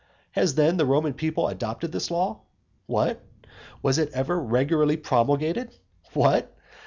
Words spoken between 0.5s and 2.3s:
then the Roman people adopted this